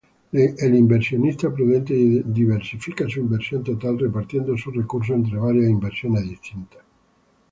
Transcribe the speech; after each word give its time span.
El 0.31 0.73
inversionista 0.75 1.53
prudente 1.53 1.93
diversifica 1.93 3.07
su 3.07 3.19
inversión 3.19 3.63
total, 3.63 3.99
repartiendo 3.99 4.57
sus 4.57 4.75
recursos 4.75 5.15
entre 5.15 5.37
varias 5.37 5.69
inversiones 5.69 6.23
distintas. 6.23 6.81